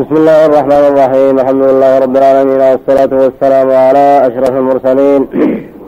[0.00, 5.28] بسم الله الرحمن الرحيم الحمد لله رب العالمين والصلاة والسلام على أشرف المرسلين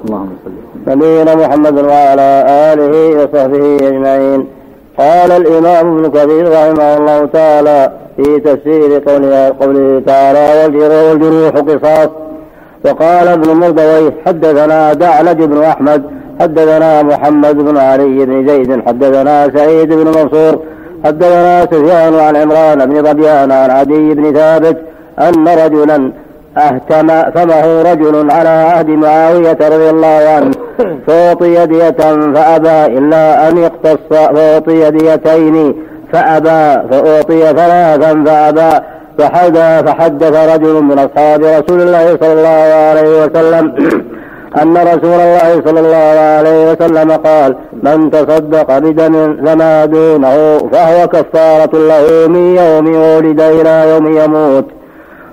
[0.05, 0.53] اللهم صل
[0.91, 2.29] نبينا محمد وعلى
[2.73, 4.47] آله وصحبه أجمعين
[4.99, 12.09] قال الإمام ابن كثير رحمه الله تعالى في تفسير قوله, قوله تعالى والجروح قصاص
[12.85, 16.03] وقال ابن مردويه حدثنا دعلج بن أحمد
[16.41, 20.59] حدثنا محمد بن علي بن زيد حدثنا سعيد بن منصور
[21.05, 24.77] حدثنا سفيان عن عمران بن ظبيان عن عدي بن ثابت
[25.19, 26.13] أن رجلا
[26.57, 30.51] أهتم فمه رجل على عهد معاوية رضي الله عنه
[31.07, 31.91] فأعطي دية
[32.35, 35.75] فأبى إلا أن يقتص فأعطي ديتين
[36.13, 38.85] فأبى فأعطي ثلاثا فأبى
[39.19, 43.75] فحدث فحدث رجل من أصحاب رسول الله صلى الله عليه وسلم
[44.63, 51.71] أن رسول الله صلى الله عليه وسلم قال من تصدق بدم فما دونه فهو كفارة
[51.75, 54.65] له من يوم ولد إلى يوم يموت.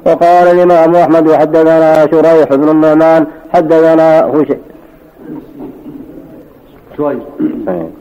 [0.05, 4.61] وقال الإمام أحمد حدثنا شريح بن النعمان حدثنا هشيم
[6.97, 7.91] شوي النعمان.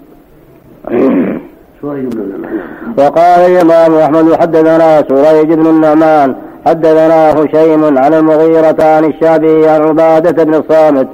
[2.98, 6.34] وقال الإمام أحمد حدثنا سريج بن النعمان
[6.66, 11.08] حدثنا هشيم عن المغيرة عن الشعبي عن عبادة بن الصامت.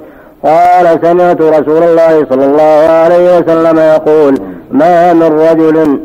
[0.45, 4.37] قال سمعت رسول الله صلى الله عليه وسلم يقول
[4.71, 5.99] ما من رجل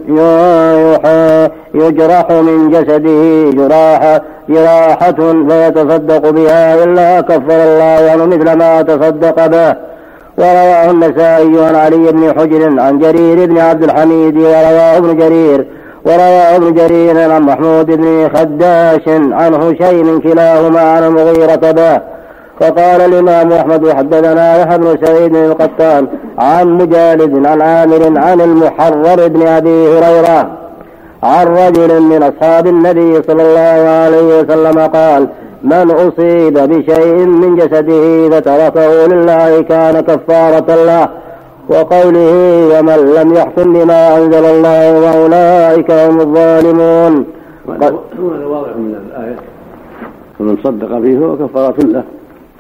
[1.75, 9.77] يجرح من جسده جراحة جراحة فيتصدق بها إلا كفر الله عنه مثل ما تصدق به.
[10.39, 15.67] ورواه النسائي عن علي بن حجر عن جرير بن عبد الحميد ورواه ابن جرير.
[16.07, 22.01] ورواه ابن جرير عن محمود بن خداش عن هشيم كلاهما عن المغيرة به.
[22.61, 26.07] وقال الإمام أحمد حدثنا يحيى بن سعيد القطان
[26.39, 30.59] عن مجالد عن عامر عن المحرر بن أبي هريرة
[31.23, 35.29] عن رجل من أصحاب النبي صلى الله عليه وسلم قال
[35.63, 41.09] من أصيب بشيء من جسده فتركه لله كان كفارة له.
[41.69, 47.25] وقوله ومن لم يحكم بما أنزل الله وأولئك هم الظالمون.
[47.69, 49.37] هذا واضح من الآية.
[50.41, 52.05] ومن صدق فيه فهو كفارة له.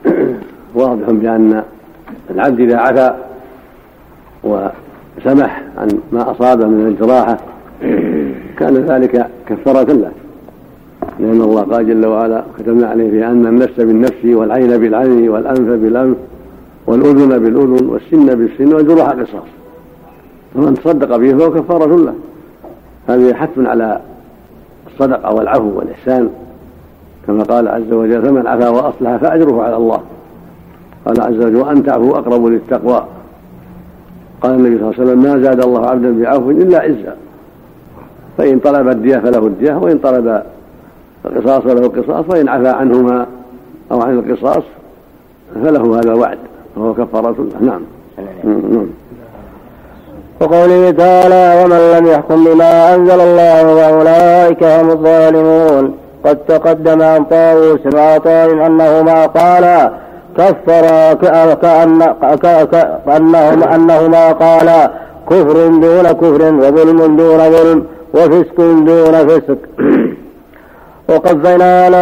[0.75, 1.63] واضح بأن
[2.31, 3.17] العبد إذا عفا
[4.45, 7.39] وسمح عن ما أصابه من الجراحة
[8.59, 10.11] كان ذلك كفارة له.
[11.21, 16.17] لأن الله قال جل وعلا كتبنا عليه أن النفس بالنفس والعين بالعين والأنف بالأنف.
[16.87, 19.49] والأذن بالأذن والسن بالسن والجروح قصاص
[20.55, 22.15] فمن تصدق به فهو كفارة له.
[23.09, 24.01] هذه حث على
[24.87, 26.31] الصدقة والعفو والإحسان.
[27.27, 30.01] كما قال عز وجل فمن عفا وأصلح فأجره على الله.
[31.07, 33.07] قال عز وجل وأن تعفوا أقرب للتقوى.
[34.41, 37.17] قال النبي صلى الله عليه وسلم ما زاد الله عبدا بعفو إلا عزا.
[38.39, 40.43] فإن طلب الدية فله الدية وإن طلب
[41.25, 43.27] القصاص فله القصاص وإن عفا عنهما
[43.93, 44.63] أو عن القصاص
[45.55, 46.39] فله هذا الوعد.
[46.77, 47.81] وهو كفارة نعم.
[48.45, 48.87] نعم.
[50.41, 55.95] وقوله تعالى ومن لم يحكم بما أنزل الله فأولئك هم الظالمون.
[56.25, 59.91] قد تقدم عن طاووس وعطاء أنهما قالا
[60.39, 64.91] كفر كأن كأنهما أنهما قالا
[65.31, 69.59] كفر دون كفر وظلم دون ظلم وفسق دون فسق.
[71.09, 71.97] وقفينا على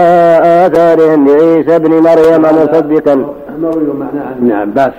[0.67, 3.15] آثارهم بعيسى ابن مريم مصدقا.
[3.61, 4.93] مروي معناه عن ابن عباس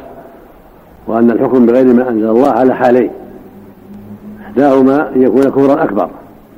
[1.07, 3.11] وأن الحكم بغير ما أنزل الله على حالين.
[4.41, 6.09] إحداهما أن يكون كفرا أكبر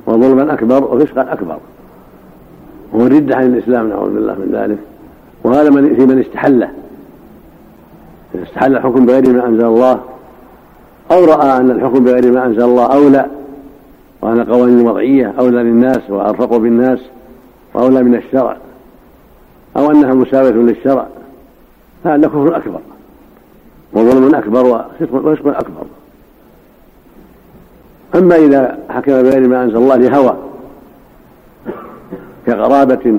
[0.06, 1.56] وظلما أكبر وفسقا أكبر.
[2.92, 4.78] وهو الردة عن الإسلام نعوذ بالله من ذلك.
[5.44, 6.68] وهذا من في من استحله
[8.34, 10.00] من استحل الحكم بغير ما أنزل الله
[11.12, 13.26] أو رأى أن الحكم بغير ما أنزل الله أولى
[14.22, 16.98] وأن القوانين الوضعية أولى للناس وأرفق بالناس
[17.78, 18.56] وأولى من الشرع
[19.76, 21.06] أو أنها مساوية للشرع
[22.04, 22.80] فهذا كفر أكبر
[23.92, 24.66] وظلم أكبر
[25.00, 25.86] وفسق أكبر.
[28.14, 30.36] أما إذا حكم بغير ما أنزل الله لهوى
[32.46, 33.18] كقرابة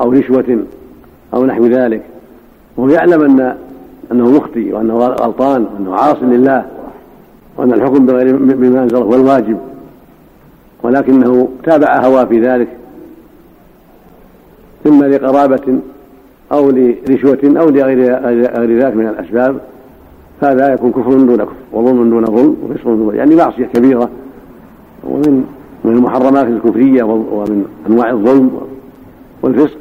[0.00, 0.58] أو رشوة
[1.34, 2.02] أو نحو ذلك
[2.76, 3.56] وهو يعلم أن
[4.12, 6.66] أنه مخطئ وأنه غلطان وأنه عاص لله
[7.56, 9.58] وأن الحكم بغير بما أنزله هو الواجب
[10.82, 12.77] ولكنه تابع هواه في ذلك
[14.86, 15.78] إما لقرابة
[16.52, 18.14] أو لرشوة أو لغير
[18.58, 19.60] غير ذلك من الأسباب
[20.42, 24.10] هذا يكون كفر دون كفر وظلم دون ظلم وفسق دون يعني معصية كبيرة
[25.04, 25.44] ومن
[25.84, 28.60] من المحرمات الكفرية ومن أنواع الظلم
[29.42, 29.78] والفسق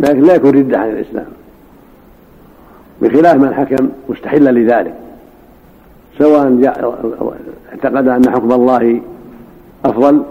[0.00, 1.26] لكن لا يكون ردة عن الإسلام.
[3.02, 4.94] بخلاف من حكم مستحلا لذلك
[6.18, 6.72] سواء
[7.72, 9.00] اعتقد أن حكم الله
[9.84, 10.22] أفضل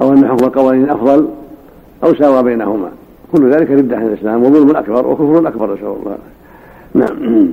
[0.00, 1.28] أو أن حكم القوانين أفضل
[2.04, 2.88] أو ساوى بينهما.
[3.32, 6.16] كل ذلك ردة عن الإسلام وظلم أكبر وكفر أكبر نسأل الله.
[6.94, 7.48] نعم.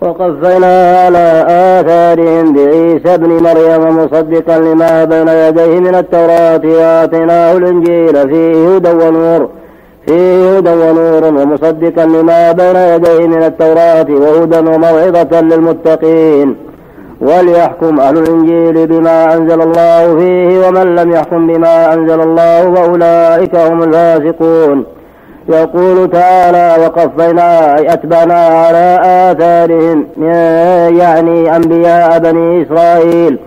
[0.00, 8.74] وقفينا على آثارهم بعيسى ابن مريم مصدقا لما بين يديه من التوراة وآتيناه الإنجيل فيه
[8.74, 9.48] هدى ونور
[10.06, 16.56] فيه هدى ونور ومصدقا لما بين يديه من التوراة وهدى وموعظة للمتقين.
[17.20, 23.82] وليحكم أهل الإنجيل بما أنزل الله فيه ومن لم يحكم بما أنزل الله فأولئك هم
[23.82, 24.84] الفاسقون.
[25.48, 30.06] يقول تعالى وقفينا أي أتبعنا على آثارهم
[30.98, 33.38] يعني أنبياء بني إسرائيل.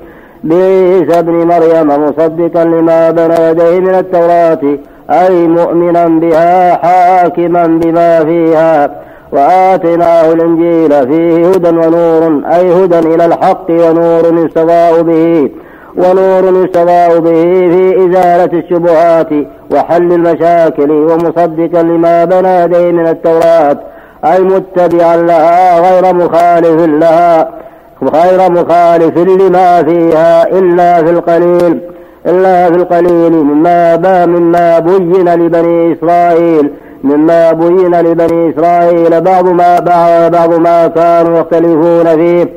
[0.44, 4.77] بعيسى ابن مريم مصدقا لما بين يديه من التوراة
[5.10, 8.89] أي مؤمنا بها حاكما بما فيها.
[9.31, 15.50] وآتيناه الإنجيل فيه هدى ونور أي هدى إلى الحق ونور يستضاء به
[15.98, 17.42] ونور يستضاء به
[17.72, 19.30] في إزالة الشبهات
[19.72, 23.78] وحل المشاكل ومصدقا لما بين يديه من التوراة
[24.26, 27.50] أي متبعا لها غير مخالف لها
[28.04, 31.80] غير مخالف لما فيها إلا في القليل
[32.26, 36.70] إلا في القليل مما مما بين لبني إسرائيل.
[37.04, 39.80] مما بين لبني إسرائيل بعض ما
[40.30, 42.50] بعض ما كانوا يختلفون فيه.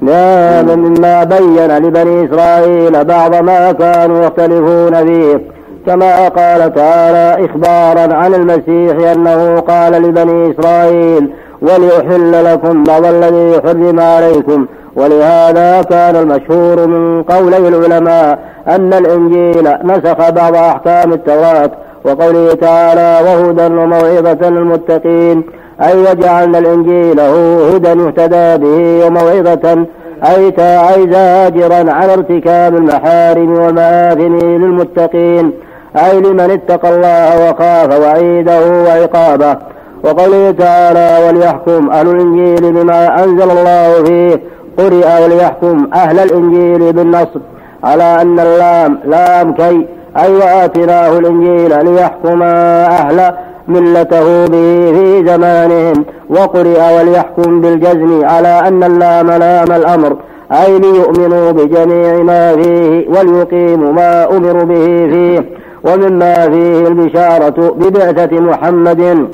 [0.00, 0.78] نعم.
[0.78, 5.40] مما بين لبني إسرائيل بعض ما كانوا يختلفون فيه.
[5.86, 11.30] كما قال تعالى إخبارا عن المسيح أنه قال لبني إسرائيل
[11.62, 14.66] ولأحل لكم بعض الذي حرم عليكم
[14.96, 21.70] ولهذا كان المشهور من قولي العلماء أن الإنجيل نسخ بعض أحكام التوراة
[22.08, 25.42] وقوله تعالى وهدى وموعظة للمتقين
[25.82, 29.86] أي وجعلنا الإنجيل هدى يهتدى به وموعظة
[30.24, 30.54] أي
[30.94, 35.52] أي زاجرا عن ارتكاب المحارم والمآثم للمتقين
[35.96, 39.56] أي لمن اتقى الله وخاف وعيده وعقابه.
[40.04, 44.40] وقوله تعالى وليحكم أهل الإنجيل بما أنزل الله فيه
[44.78, 47.40] قرئ وليحكم أهل الإنجيل بالنصب
[47.84, 49.86] على أن اللام لام كي
[50.18, 53.34] أي وآتناه الإنجيل ليحكم أهل
[53.68, 60.16] ملته به في زمانهم وقرئ وليحكم بالجزم على أن اللام لام الأمر.
[60.52, 65.44] أي ليؤمنوا بجميع ما فيه وليقيموا ما أمروا به فيه.
[65.84, 69.28] ومما فيه البشارة ببعثة محمد.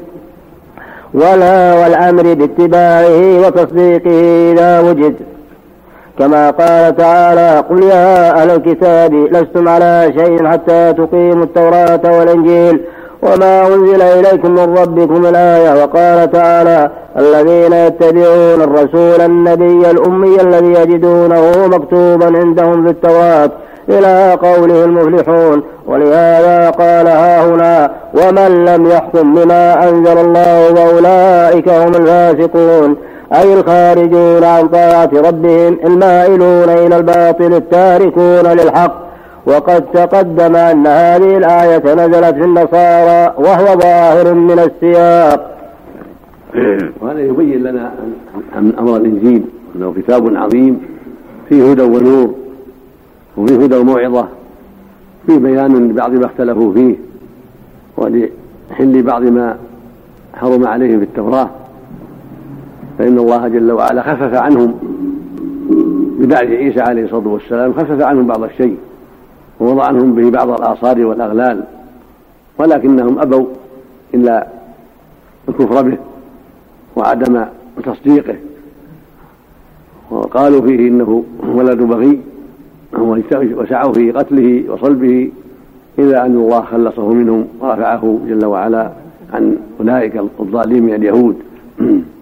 [1.14, 5.14] ولا والأمر باتباعه وتصديقه إذا وجد.
[6.18, 12.80] كما قال تعالى قل يا أهل الكتاب لستم على شيء حتى تقيموا التوراة والإنجيل
[13.22, 21.66] وما أنزل إليكم من ربكم الآية وقال تعالى الذين يتبعون الرسول النبي الأمي الذي يجدونه
[21.66, 23.50] مكتوبا عندهم في التوراة
[23.88, 31.88] إلى قوله المفلحون ولهذا قال ها هنا ومن لم يحكم بما أنزل الله فأولئك هم
[31.94, 32.96] الفاسقون
[33.34, 39.04] أي الخارجون عن طاعة ربهم المائلون إلى الباطل التاركون للحق.
[39.46, 45.50] وقد تقدم أن هذه الآية نزلت في النصارى وهو ظاهر من السياق.
[47.00, 47.92] وهذا يبين لنا
[48.56, 49.42] أن أمر الإنجيل
[49.76, 50.80] أنه كتاب عظيم
[51.48, 52.34] فيه هدى ونور
[53.36, 54.28] وفيه هدى وموعظة
[55.26, 56.94] فيه بيان لبعض ما اختلفوا فيه
[57.96, 59.56] ولحل بعض ما
[60.34, 61.50] حرم عليهم في التوراة.
[62.98, 64.74] فإن الله جل وعلا خفف عنهم
[66.18, 68.76] ببعث عيسى عليه الصلاة والسلام خفف عنهم بعض الشيء
[69.60, 71.64] ووضع عنهم به بعض الآصار والأغلال
[72.58, 73.46] ولكنهم أبوا
[74.14, 74.46] إلا
[75.48, 75.96] الكفر به
[76.96, 77.44] وعدم
[77.84, 78.36] تصديقه.
[80.10, 81.24] وقالوا فيه إنه
[81.54, 82.20] ولد بغي
[83.32, 85.30] وسعوا في قتله وصلبه
[85.98, 88.90] إلا أن الله خلصه منهم ورفعه جل وعلا
[89.32, 91.36] عن أولئك الظالمين اليهود.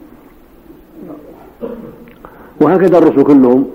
[2.61, 3.67] وهكذا الرسل كلهم.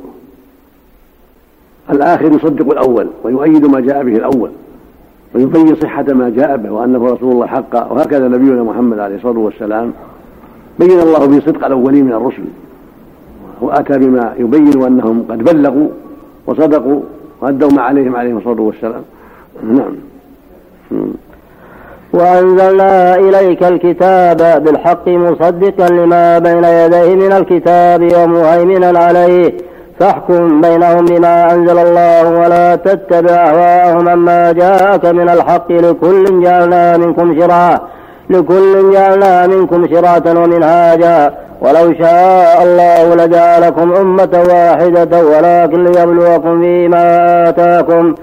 [1.89, 4.49] الآخر يصدق الأول ويؤيد ما جاء به الأول
[5.35, 9.91] ويبين صحة ما جاء به وأنه رسول الله حقا وهكذا نبينا محمد عليه الصلاة والسلام.
[10.79, 12.43] بين الله به صدق الأولين من الرسل
[13.61, 15.89] وأتى بما يبين أنهم قد بلغوا
[16.47, 17.01] وصدقوا
[17.41, 19.03] وأدوا ما عليهم عليهم الصلاة والسلام.
[19.63, 19.95] نعم.
[22.13, 29.53] وأنزلنا إليك الكتاب بالحق مصدقا لما بين يديه من الكتاب ومهيمنا عليه.
[29.99, 35.71] فاحكم بينهم بما أنزل الله ولا تتبع أهواءهم عما جاءك من الحق.
[35.71, 37.81] لكل جعلنا منكم شرعة
[38.29, 41.33] لكل جعلنا منكم شرعة ومنهاجا.
[41.61, 45.25] ولو شاء الله لجعلكم أمة واحدة.
[45.25, 48.15] ولكن ليبلوكم فيما آتاكم.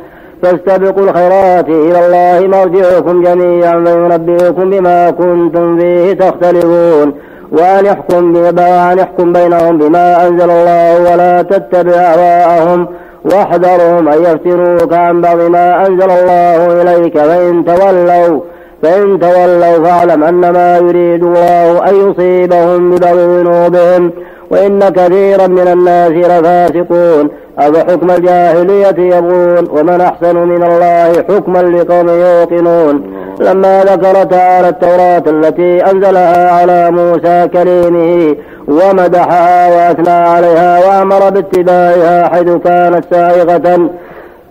[0.44, 7.14] فاستبقوا الخيرات إلى الله مرجعكم جميعا فينبئكم بما كنتم فيه تختلفون.
[7.52, 12.88] وأن يحكم بينهم بما أنزل الله ولا تتبع أهواءهم
[13.24, 17.18] واحذرهم أن يفتنوك عن بعض ما أنزل الله إليك.
[17.18, 18.40] فإن تولوا
[18.82, 24.12] فإن تولوا فاعلم أنما يريد الله أن يصيبهم ببعض ذنوبهم.
[24.50, 27.28] وإن كثيرا من الناس لفاسقون.
[27.58, 33.14] أفحكم الجاهلية يبغون ومن أحسن من الله حكما لقوم يوقنون.
[33.40, 38.36] لما ذكر تعالى التوراة التي أنزلها على موسى كليمه
[38.68, 43.90] ومدحها وأثنى عليها وأمر باتباعها حيث كانت سائغة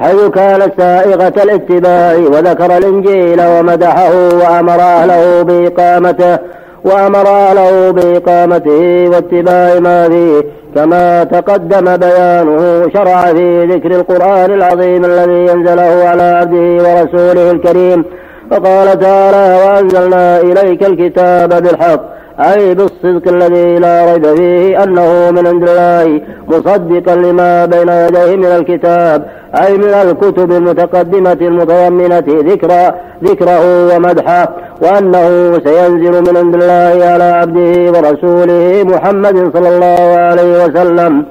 [0.00, 6.38] حيث كانت سائغة الاتباع وذكر الإنجيل ومدحه وأمر أهله بإقامته.
[6.84, 15.52] وأمر أهله بإقامته واتباع ما فيه كما تقدم بيانه شرع في ذكر القرآن العظيم الذي
[15.52, 18.04] أنزله على عبده ورسوله الكريم.
[18.50, 22.00] فقال تعالى وأنزلنا إليك الكتاب بالحق
[22.40, 28.44] أي بالصدق الذي لا ريب فيه أنه من عند الله مصدقا لما بين يديه من
[28.44, 29.26] الكتاب
[29.62, 34.48] أي من الكتب المتقدمة المتضمنة ذكر ذكره ومدحه.
[34.80, 41.24] وأنه سينزل من عند الله على عبده ورسوله محمد صلى الله عليه وسلم.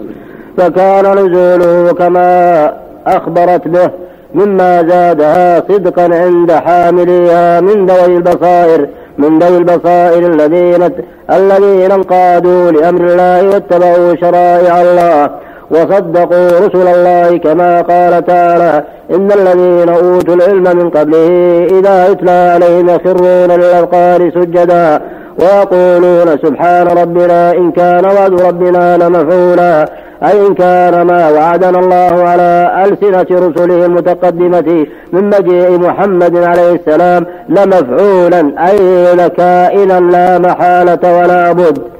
[0.58, 2.74] فكان نزوله كما
[3.08, 3.90] أخبرت به
[4.34, 10.90] مما زادها صدقا عند حامليها من ذوي البصائر من ذوي البصائر الذين
[11.32, 15.30] الذين انقادوا لأمر الله واتبعوا شرائع الله.
[15.72, 22.90] وصدقوا رسل الله كما قال تعالى إن الذين أوتوا العلم من قبله إذا يتلى عليهم
[22.90, 25.02] يخرون للأذقان سجدا
[25.40, 29.86] ويقولون سبحان ربنا إن كان وعد ربنا لمفعولا
[30.24, 37.26] أي إن كان ما وعدنا الله على ألسنة رسله المتقدمة من مجيء محمد عليه السلام
[37.50, 41.94] لمفعولا أي لكائنا لا محالة ولا بد.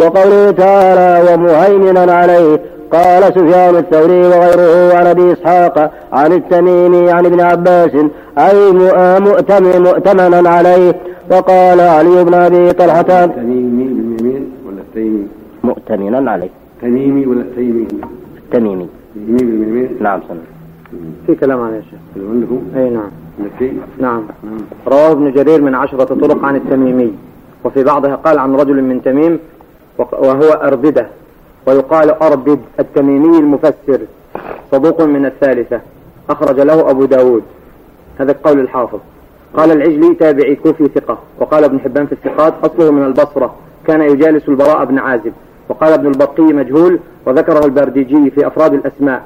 [0.00, 2.60] وقوله تعالى ومهيمنا عليه
[2.92, 7.90] قال سفيان الثوري وغيره عن أبي إسحاق عن التميمي عن ابن عباس
[8.38, 8.72] أي
[9.20, 10.94] مؤتمن مؤتمنا عليه
[11.30, 15.26] وقال علي بن أبي طلحة تميمي باليمين ولا التيمي؟
[15.64, 16.48] مؤتمنا عليه
[16.82, 17.86] تميمي ولا تيمي؟
[18.38, 20.40] التميمي تميمي باليمين؟ نعم سنة.
[21.26, 24.22] في كلام عليه يا شيخ عندكم؟ أي نعم مكي؟ نعم
[24.86, 27.12] رواه ابن جرير من عشرة طرق عن التميمي
[27.64, 29.38] وفي بعضها قال عن رجل من تميم
[29.98, 31.06] وهو أربدة
[31.66, 34.00] ويقال أربد التميمي المفسر
[34.72, 35.80] صدوق من الثالثة.
[36.30, 37.42] أخرج له أبو داود.
[38.18, 38.98] هذا القول الحافظ.
[39.56, 41.18] قال العجلي تابعي كوفي ثقة.
[41.38, 43.54] وقال ابن حبان في الثقات أصله من البصرة.
[43.86, 45.32] كان يجالس البراء بن عازب.
[45.68, 49.22] وقال ابن البطي مجهول وذكره البرديجي في أفراد الأسماء.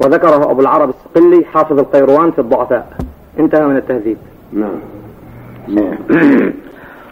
[0.00, 2.96] وذكره أبو العرب الصقلي حافظ القيروان في الضعفاء.
[3.38, 4.16] انتهى من التهذيب.
[4.52, 4.78] نعم.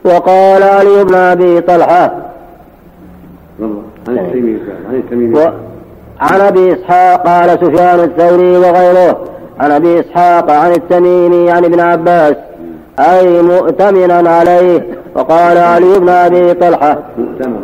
[0.04, 2.30] وقال علي بن أبي طلحة
[4.08, 4.18] عن
[4.92, 5.52] التميمي
[6.20, 9.18] عن أبي إسحاق قال سفيان الثوري وغيره.
[9.60, 12.34] عن أبي إسحاق عن التميمي عن ابن عباس.
[12.98, 14.82] أي مؤتمنا عليه.
[15.14, 16.98] وقال علي بن أبي طلحة.
[17.18, 17.58] مؤتمنا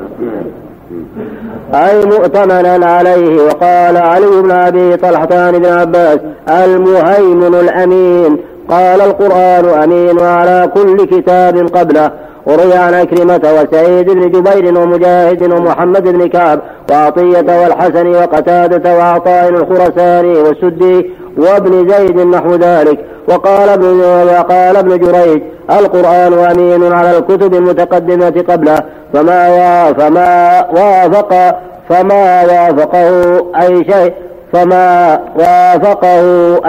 [1.74, 3.42] أي مؤتمنا عليه.
[3.42, 6.18] وقال علي بن أبي طلحة عن ابن عباس.
[6.48, 8.36] المهيمن الأمين.
[8.68, 12.10] قال القرآن أمين على كل كتاب قبله.
[12.46, 20.38] وروي عن أكرمة وسعيد بن جبير ومجاهد ومحمد بن كعب وعطية والحسن وقتادة وعطاء الخرساني
[20.38, 22.98] والسدي وابن زيد نحو ذلك.
[23.28, 24.00] وقال ابن
[24.38, 28.78] وقال ابن جريج القرآن أمين على الكتب المتقدمة قبله
[29.14, 31.58] فما فما وافق
[31.88, 34.12] فما وافقه أي شيء
[34.52, 36.20] فما وافقه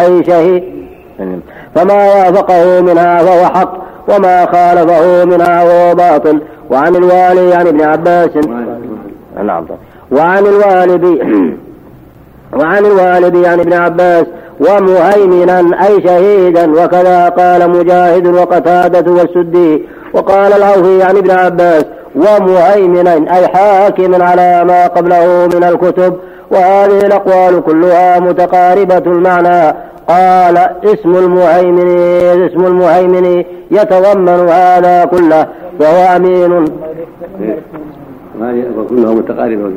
[0.02, 0.64] أي شيء.
[1.76, 3.83] فما وافقه منها فهو حق.
[4.08, 8.30] وما خالفه منها وهو باطل وعن الوالي عن ابن عباس.
[9.44, 9.66] نعم.
[10.12, 11.06] وعن الوالد
[12.60, 14.26] وعن الوالد عن ابن عباس.
[14.60, 16.84] ومهيمنا أي شهيدا.
[16.84, 19.84] وكذا قال مجاهد وقتادة والسدي.
[20.14, 21.86] وقال العوفي عن ابن عباس.
[22.16, 26.14] ومهيمنا أي حاكم على ما قبله من الكتب.
[26.52, 29.74] وهذه الأقوال كلها متقاربة المعنى.
[30.08, 31.98] قال اسم المهيمن
[32.44, 35.48] اسم المهيمن يتضمن هذا كله
[35.80, 36.52] وهو أمين.
[38.40, 39.72] وهذه كلها متقاربة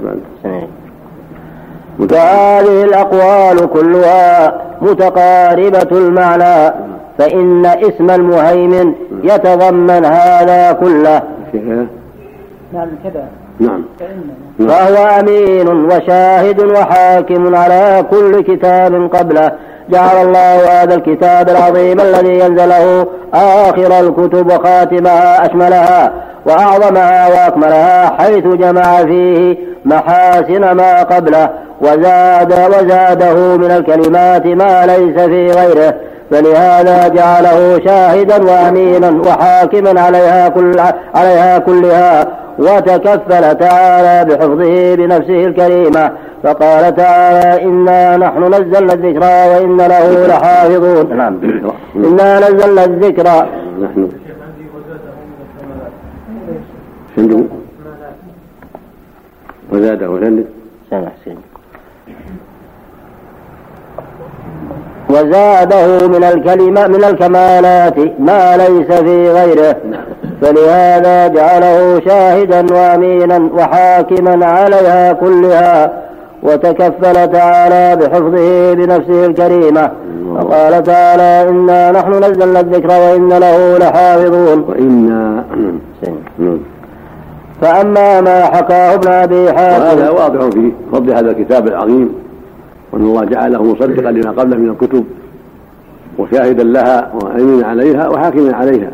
[1.98, 6.74] وهذه الأقوال كلها متقاربة المعنى
[7.18, 11.22] فإن اسم المهيمن يتضمن هذا كله.
[12.72, 13.24] نعم كذا.
[13.60, 13.82] نعم.
[14.58, 19.52] فهو أمين وشاهد وحاكم على كل كتاب قبله.
[19.90, 26.12] جعل الله هذا الكتاب العظيم الذي ينزله آخر الكتب وخاتمها أشملها
[26.46, 31.48] وأعظمها وأكملها حيث جمع فيه محاسن ما قبله
[31.80, 35.94] وزاد وزاده من الكلمات ما ليس في غيره
[36.30, 40.80] فلهذا جعله شاهدا وأمينا وحاكما عليها كل
[41.14, 42.26] عليها كلها
[42.58, 46.10] وتكفل تعالى بحفظه بنفسه الكريمة.
[46.42, 51.16] فقال تعالى إنا نحن نزلنا الذكرى وإن له لحافظون.
[51.16, 51.38] نعم.
[51.96, 53.48] إنا نزلنا الذكرى
[53.82, 54.08] نحن.
[59.72, 60.44] وزاده وزاده.
[60.90, 61.36] سامح سين
[65.10, 69.76] وزاده من الكلمة من الكمالات ما ليس في غيره.
[70.42, 75.92] فلهذا جعله شاهدا وأمينا وحاكما عليها كلها
[76.42, 79.90] وتكفل تعالى بحفظه بنفسه الكريمة.
[80.30, 84.64] وقال تعالى إنا نحن نزلنا الذكر وإن له لحافظون.
[84.68, 85.44] وإنا
[87.60, 92.14] فأما ما حكاه ابن أبي حاتم وهذا واضح في فضل هذا الكتاب العظيم
[92.92, 95.04] وأن الله جعله مصدقا لما قبله من الكتب
[96.18, 98.90] وشاهدا لها وأمينا عليها وحاكما عليها.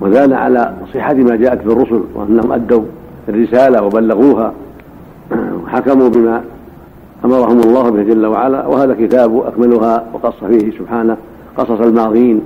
[0.00, 2.82] ودل على صحة ما جاءت في الرسل وأنهم أدوا
[3.28, 4.52] الرسالة وبلغوها.
[5.64, 6.42] وحكموا بما
[7.24, 11.16] أمرهم الله به جل وعلا وهذا كتاب أكملها وقص فيه سبحانه
[11.56, 12.40] قصص الماضين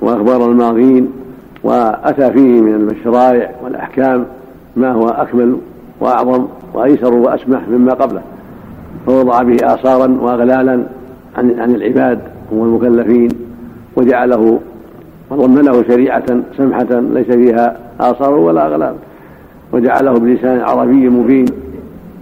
[0.00, 1.12] وأخبار الماضين
[1.64, 4.24] وأتى فيه من الشرائع والأحكام
[4.76, 5.56] ما هو أكمل
[6.00, 8.22] وأعظم وأيسر وأسمح مما قبله.
[9.06, 10.82] فوضع به آثارا وأغلالا
[11.36, 12.18] عن عن العباد
[12.52, 13.28] والمكلفين
[13.96, 14.60] وجعله
[15.30, 16.24] وضمنه شريعة
[16.56, 18.94] سمحة ليس فيها آثار ولا أغلال.
[19.72, 21.46] وجعله بلسان عربي مبين.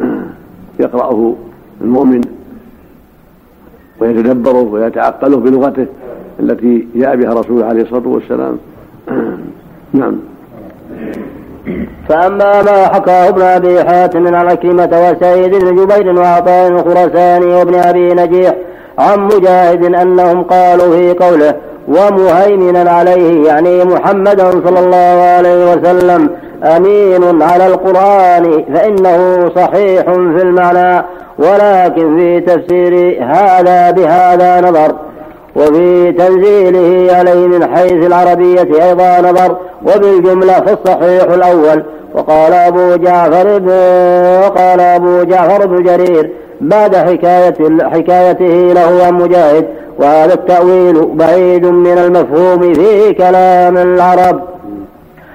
[0.81, 1.35] يقرأه
[1.81, 2.21] المؤمن.
[4.01, 5.87] ويتدبره ويتعقله بلغته
[6.41, 8.59] التي جاء بها رسوله عليه الصلاة والسلام.
[10.01, 10.17] نعم.
[12.09, 18.15] فأما ما حكاه ابن أبي حاتم عن عكرمة وسعيد بن جبير وعطاء الخرساني وابن أبي
[18.15, 18.55] نجيح
[18.99, 21.55] عن مجاهد أنهم قالوا في قوله
[21.89, 26.31] ومهيمنا عليه يعني محمدا صلى الله عليه وسلم
[26.65, 31.05] أمين على القرآن فإنه صحيح في المعنى
[31.39, 34.93] ولكن في تفسير هذا بهذا نظر
[35.57, 41.83] وفي تنزيله عليه من حيث العربية أيضا نظر وبالجملة فالصحيح الأول
[42.15, 43.63] وقال أبو جعفر
[44.43, 49.67] وقال أبو جعفر بن جرير بعد حكاية حكايته له عن مجاهد
[49.99, 54.41] وهذا التأويل بعيد من المفهوم في كلام العرب.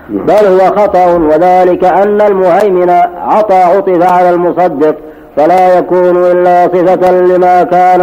[0.10, 4.96] بل هو خطأ وذلك أن المهيمن عطى عطف على المصدق
[5.38, 8.02] فلا يكون إلا صفة لما كان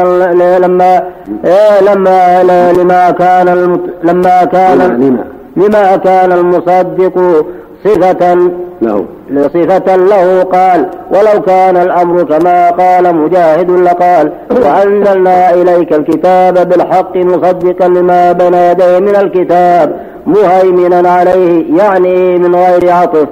[0.62, 1.03] لما
[1.83, 2.42] لما
[2.73, 4.79] لما كان لما كان
[5.57, 7.44] لما كان المصدق
[7.85, 8.38] صفة.
[8.83, 9.05] له.
[9.37, 17.88] صفة له قال ولو كان الأمر كما قال مجاهد لقال وأنزلنا إليك الكتاب بالحق مصدقا
[17.88, 23.29] لما بين يديه من الكتاب مهيمنا عليه يعني من غير عطف.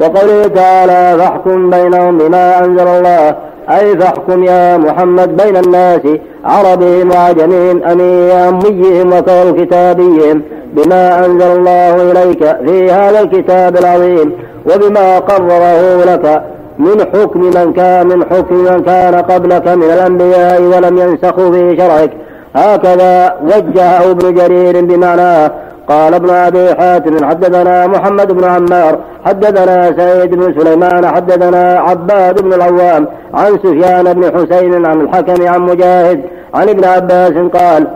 [0.00, 3.36] وقوله تعالى فاحكم بينهم بما أنزل الله
[3.70, 6.00] أي فاحكم يا محمد بين الناس
[6.44, 9.12] عربهم وعجمهم أميهم
[9.48, 14.32] وكتابيهم بما أنزل الله إليك في هذا الكتاب العظيم.
[14.66, 16.42] وبما قرره لك
[16.78, 22.10] من حكم من كان من حكم من كان قبلك من الأنبياء ولم ينسخوا في شرعك.
[22.54, 25.50] هكذا وجهه ابن جرير بمعناه
[25.88, 32.52] قال ابن أبي حاتم حدثنا محمد بن عمار حدثنا سعيد بن سليمان حدثنا عباد بن
[32.52, 36.20] العوام عن سفيان بن حسين عن الحكم عن مجاهد
[36.54, 37.86] عن ابن عباس قال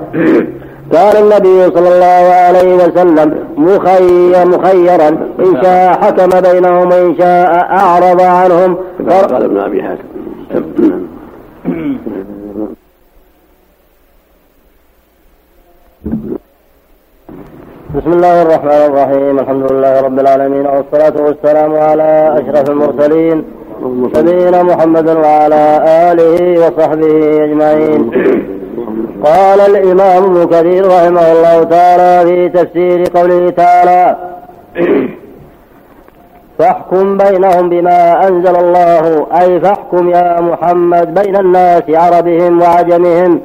[0.92, 8.20] كان النبي صلى الله عليه وسلم مخير مخيرا إن شاء حكم بينهم وإن شاء أعرض
[8.20, 8.76] عنهم.
[9.10, 10.04] قال ابن أبي حاتم.
[17.96, 23.44] بسم الله الرحمن الرحيم الحمد لله رب العالمين والصلاة والسلام على أشرف المرسلين
[24.16, 28.10] نبينا محمد وعلى آله وصحبه أجمعين.
[29.24, 34.16] قال الإمام ابن كثير رحمه الله تعالى في تفسير قوله تعالى
[36.58, 43.40] فاحكم بينهم بما أنزل الله أي فاحكم يا محمد بين الناس عربهم وعجمهم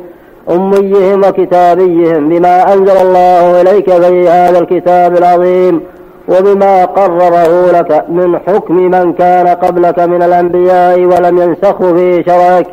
[0.50, 5.82] أميهم وكتابيهم بما أنزل الله إليك في هذا الكتاب العظيم
[6.28, 12.68] وبما قرره لك من حكم من كان قبلك من الأنبياء ولم ينسخوا في شرعك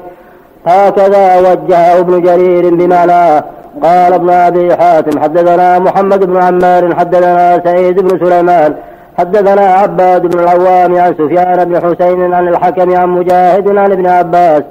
[0.69, 3.45] هكذا وجهه ابن جرير بمعناه
[3.83, 8.75] قال ابن أبي حاتم حدثنا محمد بن عمار حدثنا سعيد بن سليمان
[9.19, 14.63] حدثنا عباد بن العوام عن سفيان بن حسين عن الحكم عن مجاهد عن ابن عباس.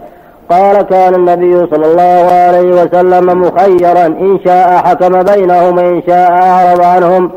[0.50, 6.82] قال كان النبي صلى الله عليه وسلم مخيرا إن شاء حكم بينهم وإن شاء أعرض
[6.82, 7.32] عنهم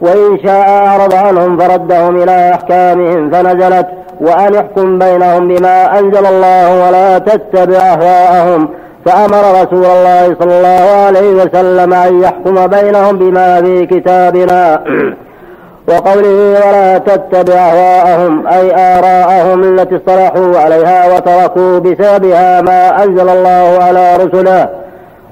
[0.00, 3.86] وإن شاء أعرض عنهم فردهم إلى أحكامهم فنزلت
[4.20, 8.68] وأن احكم بينهم بما أنزل الله ولا تتبع أهواءهم.
[9.06, 14.80] فأمر رسول الله صلى الله عليه وسلم أن يحكم بينهم بما في كتابنا.
[15.88, 24.16] وقوله ولا تتبع أهواءهم أي آراءهم التي اصطلحوا عليها وتركوا بسببها ما أنزل الله على
[24.16, 24.68] رسله.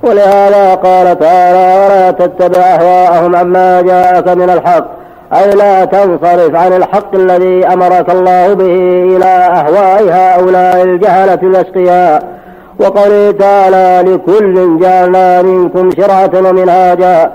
[0.03, 4.97] ولهذا قال تعالى ولا تتبع أهواءهم عما جاءك من الحق.
[5.32, 8.74] أي لا تنصرف عن الحق الذي أمرك الله به
[9.16, 12.38] إلى أهواء هؤلاء الجهلة الأشقياء.
[12.80, 17.32] وقوله تعالى لكل جعلنا منكم شرعة ومنهاجا.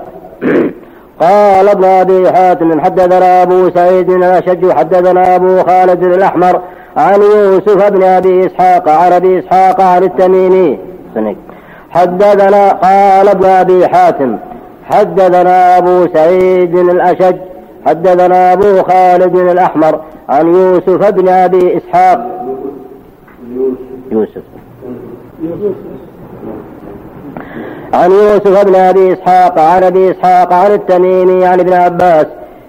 [1.20, 6.62] قال ابن أبي حاتم حدثنا أبو سعيد الأشج حدثنا أبو خالد الأحمر
[6.98, 10.80] عن يوسف بن أبي إسحاق عن أبي إسحاق عن التميمي.
[11.92, 14.38] حدثنا قال ابن أبي حاتم
[14.90, 17.36] حدثنا أبو سعيد الأشج
[17.86, 22.46] حدثنا أبو خالد الأحمر عن يوسف بن أبي إسحاق.
[24.12, 24.42] يوسف.
[27.94, 32.26] عن يوسف بن أبي إسحاق عن أبي إسحاق عن التميمي عن ابن عباس.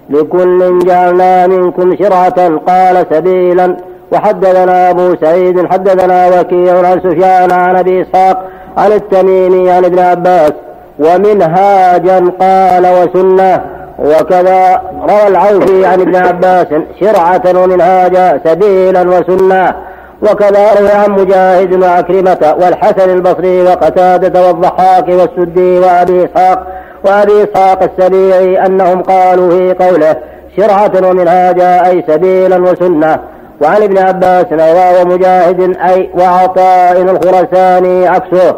[0.09, 3.77] لكل جعلنا منكم شرعة قال سبيلا.
[4.11, 10.51] وحدثنا أبو سعيد حدثنا وكيع عن سفيان عن أبي إسحاق عن التميمي عن ابن عباس.
[10.99, 13.74] ومنهاجا قال وسنة.
[13.99, 16.67] وكذا روى العوفي عن ابن عباس
[16.99, 19.75] شرعة ومنهاجا سبيلا وسنة.
[20.21, 26.67] وكذا روي عن مجاهد وعكرمة والحسن البصري وقتادة والضحاك والسدي وأبي إسحاق
[27.05, 30.15] وأبي إسحاق السبيعي أنهم قالوا في قوله
[30.57, 33.19] شرعة ومنهاجا أي سبيلا وسنة.
[33.61, 38.55] وعن ابن عباس روى ومجاهد أي وعطاء الخرساني عكسه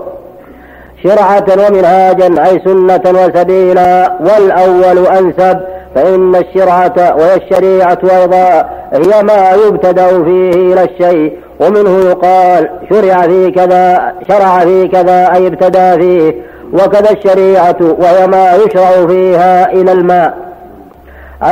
[1.08, 5.60] شرعة ومنهاجا أي سنة وسبيلا والأول أنسب
[5.96, 13.52] فإن الشرعة وهي الشريعة أيضا هي ما يبتدأ فيه إلى الشيء ومنه يقال شرع في
[13.52, 16.36] كذا شرع في كذا أي ابتدى فيه
[16.74, 20.34] وكذا الشريعة وهي ما يشرع فيها إلى الماء.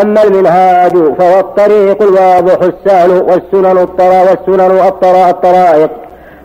[0.01, 5.89] أما المنهاج فهو الطريق الواضح السهل والسنن الطرا والسنن الطرا الطرائق.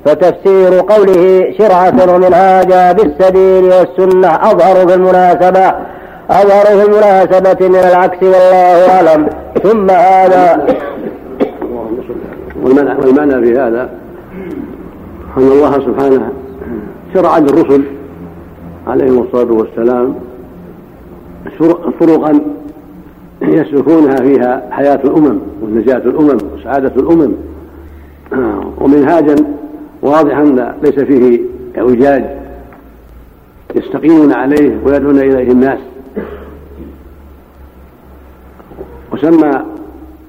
[0.05, 5.75] فتفسير قوله شرعة ومنهاجا بالسبيل والسنة أظهر في المناسبة
[6.31, 9.29] أظهر في المناسبة من العكس والله أعلم.
[9.63, 10.67] ثم هذا.
[13.03, 13.91] والمعنى في هذا
[15.37, 16.33] أن الله سبحانه
[17.15, 17.83] شرع للرسل
[18.87, 20.15] عليهم الصلاة والسلام
[22.01, 22.41] طرقا
[23.43, 27.33] يسلكونها فيها حياة الأمم ونجاة الأمم وسعادة الأمم.
[28.81, 29.35] ومنهاجا
[30.03, 31.41] واضحا ليس فيه
[31.79, 32.25] إعوجاج
[33.75, 35.79] يستقيمون عليه ويدعون إليه الناس.
[39.13, 39.65] وسمى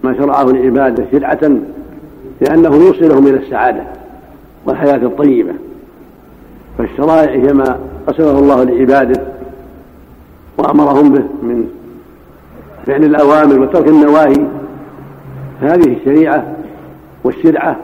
[0.03, 1.59] ما شرعه لعباده شرعة
[2.41, 3.83] لأنه يوصلهم إلى السعادة
[4.65, 5.53] والحياة الطيبة.
[6.77, 9.21] فالشرائع هي ما قسمه الله لعباده
[10.57, 11.69] وأمرهم به من
[12.87, 14.45] فعل الأوامر وترك النواهي
[15.61, 16.55] هذه الشريعة
[17.23, 17.77] والشرعة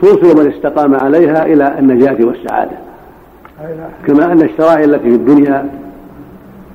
[0.00, 2.76] توصل من استقام عليها إلى النجاة والسعادة.
[4.06, 5.70] كما أن الشرائع التي في الدنيا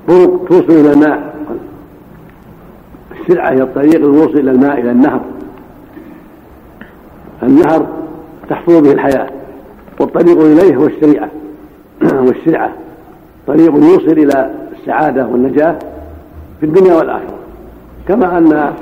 [0.08, 1.34] طرق توصل إلى الماء.
[3.20, 5.20] الشرعة هي الطريق الموصل إلى الماء إلى النهر.
[7.42, 7.86] النهر
[8.48, 9.28] تحصل به الحياة.
[10.00, 11.28] والطريق إليه هو الشريعة.
[12.26, 12.72] والشرعة
[13.46, 15.78] طريق يوصل إلى السعادة والنجاة
[16.60, 17.34] في الدنيا والآخرة.
[18.08, 18.72] كما أن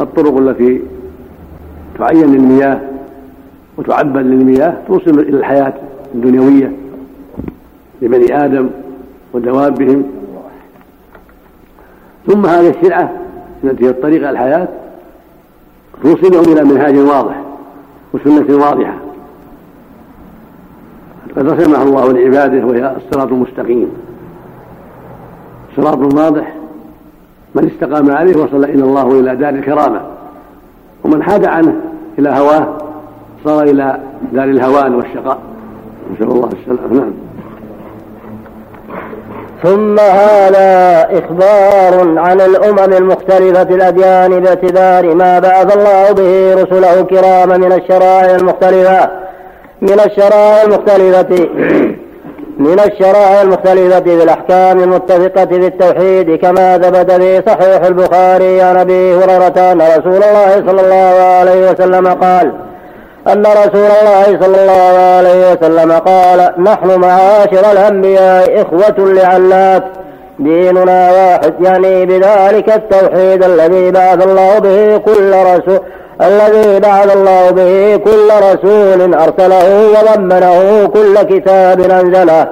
[0.00, 0.80] الطرق التي
[1.98, 2.89] تعين للمياه
[3.80, 5.72] وتعبد للمياه توصل إلى الحياة
[6.14, 6.72] الدنيوية
[8.02, 8.70] لبني آدم
[9.32, 10.04] ودوابهم
[12.26, 13.12] ثم هذه الشرعة
[13.64, 14.68] التي هي الطريق الحياة
[16.02, 17.42] توصلهم إلى منهاج واضح
[18.12, 18.94] وسنة واضحة.
[21.36, 23.92] قد رسمها الله لعباده وهي الصراط المستقيم.
[25.76, 26.54] صراط واضح
[27.54, 30.00] من استقام عليه وصل إلى الله إلى دار الكرامة.
[31.04, 31.76] ومن حاد عنه
[32.18, 32.89] إلى هواه
[33.44, 33.96] صار إلى
[34.32, 35.38] دار الهوان والشقاء.
[36.14, 36.94] نسأل الله السلامة.
[36.94, 37.12] نعم.
[39.62, 47.72] ثم هذا إخبار عن الأمم المختلفة الأديان باعتبار ما بعث الله به رسله كراما من
[47.72, 49.10] الشرائع المختلفة
[49.80, 51.48] من الشرائع المختلفة
[52.58, 59.80] من الشرائع المختلفة بالأحكام المتفقة بالتوحيد كما ثبت في صحيح البخاري عن أبي هريرة أن
[59.80, 62.52] رسول الله صلى الله عليه وسلم قال
[63.28, 69.84] أن رسول الله صلى الله عليه وسلم قال نحن معاشر الأنبياء إخوة لعلات
[70.38, 75.80] ديننا واحد يعني بذلك التوحيد الذي بعث الله به كل رسول
[76.22, 82.46] الذي بعث الله به كل رسول أرسله وضمنه كل كتاب أنزله.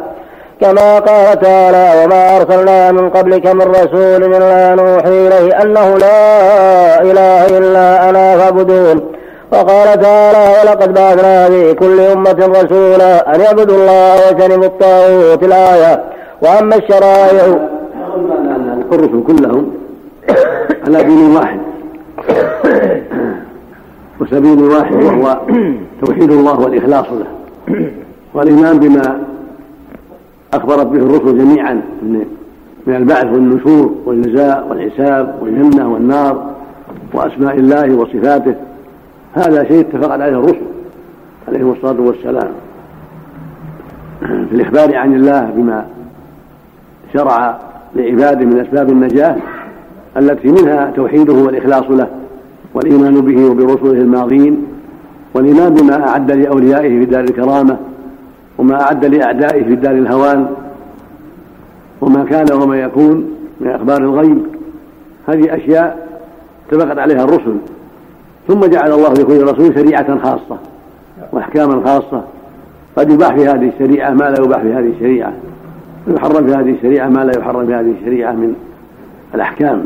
[0.61, 7.59] كما قال تعالى وما أرسلنا من قبلك من رسول إلا نوحي إليه أنه لا إله
[7.59, 9.17] إلا أنا فاعبدون.
[9.53, 16.05] وقال تعالى ولقد بعثنا في كل أمة رسولا أن يعبدوا الله واجتنبوا الطاغوت الآية
[16.43, 17.69] وأما الشرائع.
[18.93, 19.71] الرسل كلهم
[20.87, 21.61] على دين واحد.
[24.21, 25.39] وسبيل واحد وهو
[26.05, 27.27] توحيد الله والإخلاص له.
[28.35, 29.21] والإيمان بما
[30.55, 31.81] أخبرت به الرسل جميعا
[32.87, 36.45] من البعث والنشور والجزاء والحساب والجنة والنار
[37.15, 38.55] وأسماء الله وصفاته.
[39.35, 40.67] هذا شيء اتفق عليه الرسل
[41.49, 42.49] عليهم الصلاة والسلام.
[44.21, 45.87] في الإخبار عن الله بما
[47.12, 47.59] شرع
[47.97, 49.37] لعباده من أسباب النجاة
[50.17, 52.09] التي منها توحيده والإخلاص له
[52.75, 54.67] والإيمان به وبرسله الماضين
[55.35, 57.77] والإيمان بما أعد لأوليائه في دار الكرامة
[58.59, 60.49] وما أعد لأعدائه في دار الهوان
[62.01, 64.43] وما كان وما يكون من أخبار الغيب.
[65.29, 66.09] هذه أشياء
[66.69, 67.57] اتفقت عليها الرسل
[68.49, 70.59] ثم جعل الله لكل رسول شريعة خاصة
[71.33, 72.23] وأحكاما خاصة.
[72.97, 75.33] قد يباح في هذه الشريعة ما لا يباح في هذه الشريعة.
[76.07, 78.55] ويحرم في هذه الشريعة ما لا يحرم في هذه الشريعة من
[79.35, 79.85] الأحكام.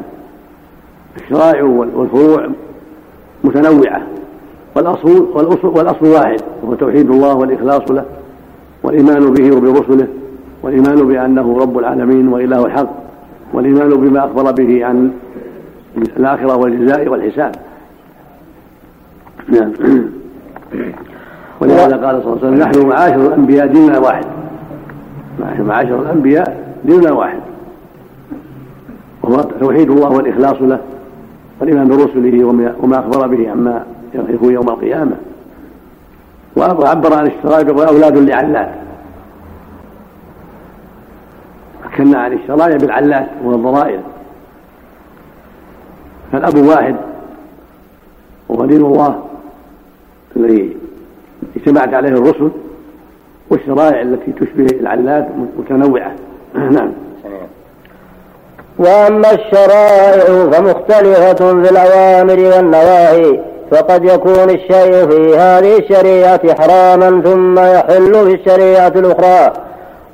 [1.16, 2.48] الشرائع والفروع
[3.44, 4.02] متنوعة.
[4.76, 8.04] والأصل والأصل, والأصل واحد وهو توحيد الله والإخلاص له
[8.82, 10.06] والإيمان به وبرسله
[10.62, 12.90] والإيمان بأنه رب العالمين وإله الحق
[13.52, 15.10] والإيمان بما أخبر به عن
[16.16, 17.54] الآخرة والجزاء والحساب.
[19.48, 19.72] نعم.
[21.60, 24.24] ولهذا قال صلى الله عليه وسلم نحن معاشر الأنبياء ديننا واحد.
[25.58, 27.40] معاشر الأنبياء ديننا واحد.
[29.22, 30.80] وهو توحيد الله والإخلاص له
[31.60, 32.44] والإيمان برسله
[32.82, 35.16] وما أخبر به عما يكون يوم القيامة.
[36.56, 38.70] وعبر عن الشرائع وأولاد لعلات
[41.84, 44.00] حكمنا عن الشرائع بالعلات وهو الضرائر.
[46.32, 46.96] فالأب واحد
[48.48, 49.22] وهو دين الله.
[50.36, 50.76] الذي
[51.56, 52.50] اجتمعت عليه الرسل
[53.50, 56.12] والشرائع التي تشبه العلات متنوعة.
[56.54, 56.92] نعم.
[58.78, 63.40] وأما الشرائع فمختلفة في الأوامر والنواهي
[63.70, 69.52] فقد يكون الشيء في هذه الشريعة حراما ثم يحل في الشريعة الأخرى.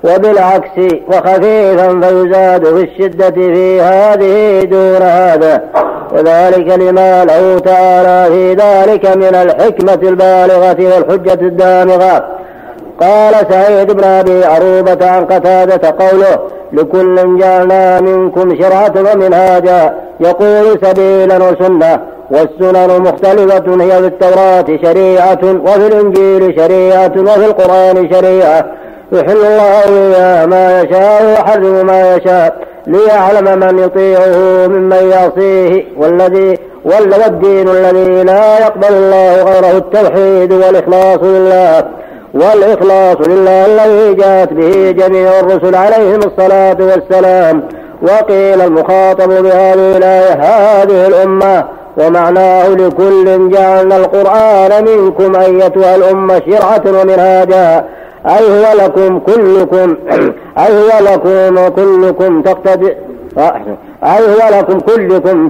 [0.04, 5.62] وبالعكس وخفيفا فيزاد في الشدة في هذه دون هذا.
[6.12, 12.38] وذلك لما له تعالى في ذلك من الحكمة البالغة والحجة الدامغة.
[13.00, 16.38] قال سعيد بن أبي عروبة عن قتادة قوله
[16.72, 25.86] لكل جعلنا منكم شرعة ومنهاجا يقول سبيلا وسنة والسنن مختلفة هي في التوراة شريعة وفي
[25.86, 28.64] الإنجيل شريعة وفي القرآن شريعة.
[29.12, 37.68] يحل الله إياه ما يشاء ويحرم ما يشاء ليعلم من يطيعه ممن يعصيه والذي والدين
[37.68, 41.84] الذي لا يقبل الله غيره التوحيد والإخلاص لله
[42.34, 47.62] والإخلاص لله الذي جاءت به جميع الرسل عليهم الصلاة والسلام
[48.02, 51.64] وقيل المخاطب بهذه الآية هذه الأمة
[51.96, 57.84] ومعناه لكل جعلنا القرآن منكم أيتها الأمة شرعة ومنهاجا
[58.26, 59.96] أي هو لكم كلكم
[60.64, 62.94] أي هو لكم كلكم تقتدي
[64.04, 65.48] أي هو لكم كلكم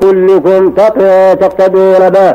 [0.00, 0.70] كلكم
[1.40, 2.34] تقتدون به.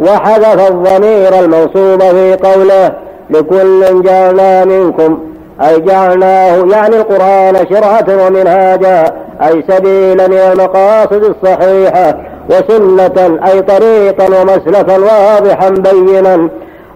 [0.00, 2.92] وحذف الضمير الموصوب في قوله
[3.30, 5.18] لكل جعلنا منكم
[5.62, 9.04] أي جعلناه يعني القرآن شرعة ومنهاجا
[9.42, 12.16] أي سبيلا إلى المقاصد الصحيحة
[12.50, 16.48] وسنة أي طريقا ومسلكا واضحا بينا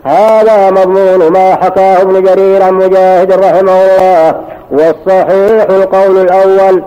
[0.04, 4.34] هذا مضمون ما حكاه ابن جرير عن مجاهد رحمه الله
[4.70, 6.82] والصحيح القول الأول.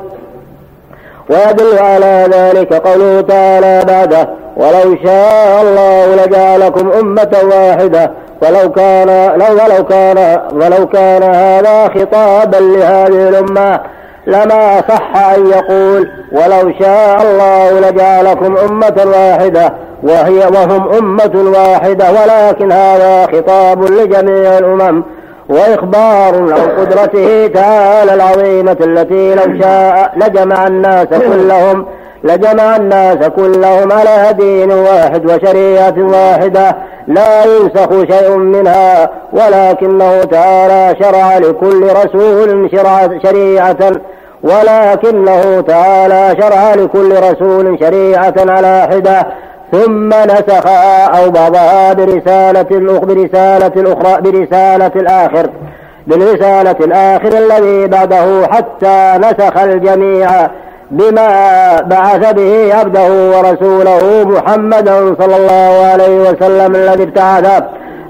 [1.30, 9.64] ويدل على ذلك قوله تعالى بعده ولو شاء الله لجعلكم أمة واحدة ولو كان لو
[9.64, 13.80] ولو كان ولو كان هذا خطابا لهذه الأمة
[14.28, 19.74] لما صح أن يقول ولو شاء الله لجعلكم أمة واحدة
[20.06, 25.04] وهي وهم أمة واحدة ولكن هذا خطاب لجميع الأمم
[25.50, 31.86] وإخبار عن قدرته تعالى العظيمة التي لو شاء لجمع الناس كلهم
[32.24, 36.76] لجمع الناس كلهم على دين واحد وشريعة واحدة
[37.08, 42.70] لا ينسخ شيء منها ولكنه تعالى شرع لكل رسول
[43.24, 43.92] شريعة
[44.44, 49.28] ولكنه تعالى شرع لكل رسول شريعة على حدة.
[49.76, 55.50] ثم نسخها أو بعضها برسالة الأخرى برسالة الأخرى برسالة الآخر.
[56.08, 60.30] بالرسالة الآخر الذي بعده حتى نسخ الجميع
[60.92, 61.28] بما
[61.82, 67.64] بعث به عبده ورسوله محمدا صلى الله عليه وسلم الذي ابتعث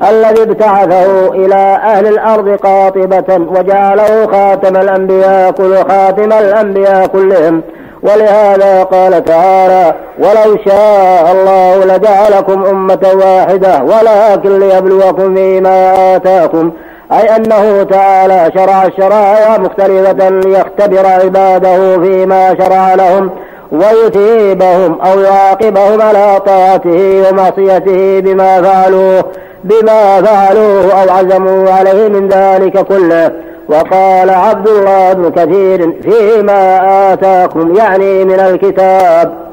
[0.10, 7.62] الذي ابتعثه إلى أهل الأرض قاطبة وجعله خاتم الأنبياء كل خاتم الأنبياء كلهم.
[8.06, 16.72] ولهذا قال تعالى ولو شاء الله لجعلكم أمة واحدة ولكن ليبلوكم فيما آتاكم
[17.12, 23.30] أي أنه تعالى شرع الشرائع مختلفة ليختبر عباده فيما شرع لهم
[23.72, 29.24] ويثيبهم أو يعاقبهم على طاعته ومعصيته بما فعلوه
[29.63, 33.32] بما فعلوه أو عزموا عليه من ذلك كله.
[33.69, 39.45] وقال عبد الله بن كثير فيما آتاكم يعني من الكتاب.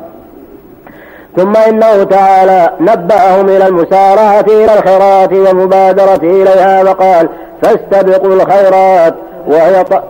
[1.37, 7.29] ثم إنه تعالى نبأهم إلى المسارعة إلى الخيرات والمبادرة إليها وقال
[7.63, 9.15] فاستبقوا الخيرات
[9.47, 10.03] وهي ط...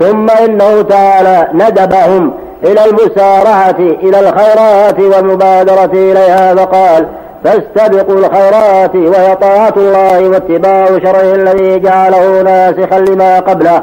[0.00, 2.32] ثم إنه تعالى ندبهم
[2.64, 7.06] إلى المسارعة إلى الخيرات والمبادرة إليها فقال
[7.44, 13.82] فاستبقوا الخيرات وهي طاعة الله واتباع شرعه الذي جعله ناسخا لما قبله.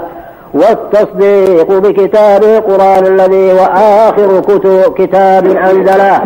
[0.53, 3.65] والتصديق بكتابه القرآن الذي هو
[4.07, 6.19] آخر كتب كتاب أنزله.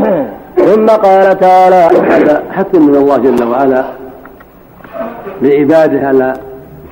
[0.58, 3.84] ثم قال تعالى هذا حث من الله جل وعلا
[5.42, 6.34] لعباده على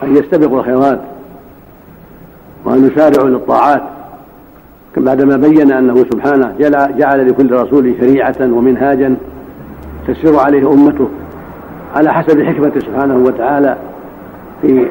[0.04, 1.00] أن يستبقوا الخيرات
[2.66, 3.82] وأن يسارعوا للطاعات.
[4.98, 6.54] بعدما بين أنه سبحانه
[6.98, 9.16] جعل لكل رسول شريعة ومنهاجا
[10.08, 11.08] تسير عليه أمته
[11.96, 13.78] على حسب حكمته سبحانه وتعالى
[14.62, 14.88] في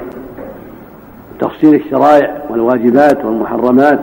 [1.40, 4.00] تفصيل الشرائع والواجبات والمحرمات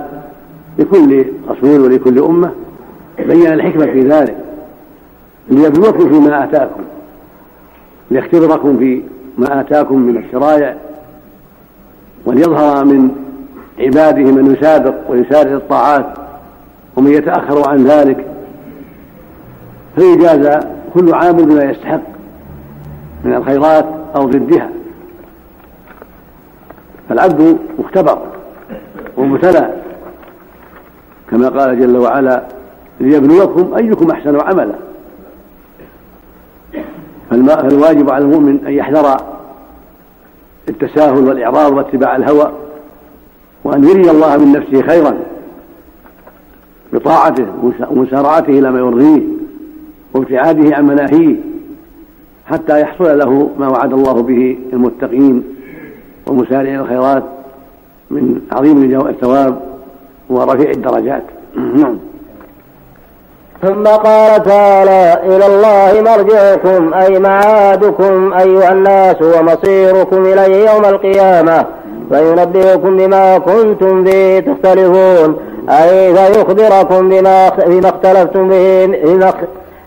[0.80, 2.52] لكل رسول ولكل أمة
[3.20, 4.36] بين الحكمة في ذلك
[5.50, 6.84] ليبلوكم فيما آتاكم
[8.12, 9.02] ليختبركم في
[9.38, 10.76] ما آتاكم من الشرائع
[12.26, 13.10] وليظهر من
[13.80, 16.06] عباده من يسابق ويسارع الطاعات
[16.96, 18.26] ومن يتأخر عن ذلك.
[19.96, 20.60] فيجازى
[20.94, 22.02] كل عامل بما يستحق
[23.24, 24.70] من الخيرات أو ضدها.
[27.10, 28.18] فالعبد مختبر
[29.18, 29.74] ومبتلى
[31.32, 32.44] كما قال جل وعلا
[33.00, 34.76] ليبلوكم أيكم أحسن عملا.
[37.30, 39.18] فالواجب على المؤمن أن يحذر
[40.70, 42.52] التساهل والإعراض واتباع الهوى
[43.64, 45.18] وأن يري الله من نفسه خيرا
[46.94, 47.46] بطاعته
[47.90, 49.22] ومسارعته إلى ما يرضيه.
[50.14, 51.36] وابتعاده عن مناهيه
[52.46, 55.44] حتى يحصل له ما وعد الله به المتقين
[56.28, 57.24] والمسارعين الخيرات
[58.12, 59.60] من عظيم الثواب
[60.30, 61.24] ورفيع الدرجات.
[61.56, 61.98] نعم.
[63.62, 71.66] ثم قال تعالى إلى الله مرجعكم أي معادكم أيها الناس ومصيركم إليه يوم القيامة.
[72.10, 75.38] فينبئكم بما كنتم به تختلفون
[75.70, 78.86] أي فيخبركم بما بما اختلفتم به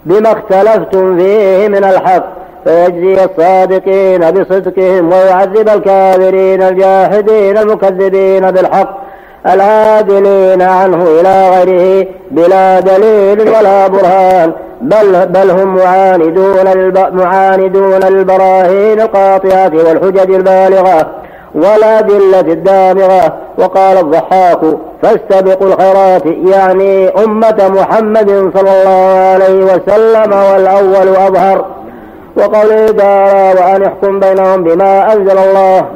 [0.07, 2.25] بما اختلفتم فيه من الحق.
[2.65, 8.99] فيجزي الصادقين بصدقهم ويعذب الكافرين الجاحدين المكذبين بالحق.
[9.47, 14.53] العادلين عنه إلى غيره بلا دليل ولا برهان.
[14.81, 16.65] بل بل هم معاندون
[17.13, 21.11] معاندون البراهين القاطعة والحجج البالغة
[21.55, 23.33] والأدلة الدامغة.
[23.59, 24.61] وقال الضحاك
[25.07, 31.65] فاستبقوا الخيرات يعني أمة محمد صلى الله عليه وسلم والأول أظهر.
[32.37, 35.87] وقوله تعالى وأن احكم بينهم بما أنزل الله.